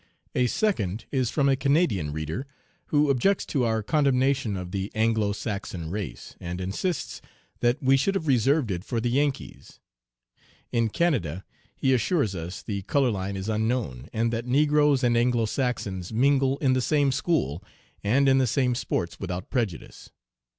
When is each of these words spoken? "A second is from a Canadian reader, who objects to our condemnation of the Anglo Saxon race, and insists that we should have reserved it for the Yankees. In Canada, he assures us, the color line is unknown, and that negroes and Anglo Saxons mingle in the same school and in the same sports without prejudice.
"A 0.33 0.47
second 0.47 1.05
is 1.11 1.29
from 1.29 1.47
a 1.47 1.55
Canadian 1.55 2.11
reader, 2.11 2.47
who 2.87 3.11
objects 3.11 3.45
to 3.45 3.65
our 3.65 3.83
condemnation 3.83 4.57
of 4.57 4.71
the 4.71 4.91
Anglo 4.95 5.31
Saxon 5.31 5.91
race, 5.91 6.35
and 6.39 6.59
insists 6.59 7.21
that 7.59 7.83
we 7.83 7.97
should 7.97 8.15
have 8.15 8.25
reserved 8.25 8.71
it 8.71 8.83
for 8.83 8.99
the 8.99 9.11
Yankees. 9.11 9.79
In 10.71 10.89
Canada, 10.89 11.45
he 11.75 11.93
assures 11.93 12.33
us, 12.33 12.63
the 12.63 12.81
color 12.81 13.11
line 13.11 13.37
is 13.37 13.47
unknown, 13.47 14.09
and 14.11 14.33
that 14.33 14.47
negroes 14.47 15.03
and 15.03 15.15
Anglo 15.15 15.45
Saxons 15.45 16.11
mingle 16.11 16.57
in 16.57 16.73
the 16.73 16.81
same 16.81 17.11
school 17.11 17.63
and 18.03 18.27
in 18.27 18.39
the 18.39 18.47
same 18.47 18.73
sports 18.73 19.19
without 19.19 19.51
prejudice. 19.51 20.09